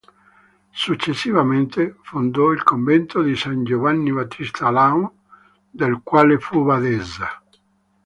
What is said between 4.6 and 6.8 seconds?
a Laon, del quale fu